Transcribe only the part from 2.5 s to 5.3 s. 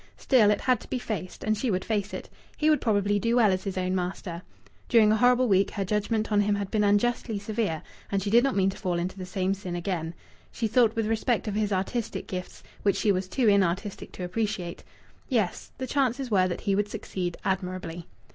He would probably do well as his own master. During a whole